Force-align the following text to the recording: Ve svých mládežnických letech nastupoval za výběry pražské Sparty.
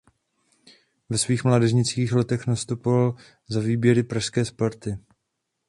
Ve 1.09 1.17
svých 1.17 1.43
mládežnických 1.43 2.11
letech 2.13 2.47
nastupoval 2.47 3.15
za 3.47 3.59
výběry 3.59 4.03
pražské 4.03 4.45
Sparty. 4.45 4.97